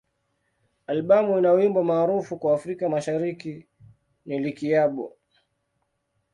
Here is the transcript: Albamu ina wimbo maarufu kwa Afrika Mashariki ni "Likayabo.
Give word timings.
Albamu 0.87 1.37
ina 1.37 1.51
wimbo 1.51 1.83
maarufu 1.83 2.37
kwa 2.39 2.53
Afrika 2.55 2.89
Mashariki 2.89 3.67
ni 4.25 4.39
"Likayabo. 4.39 5.17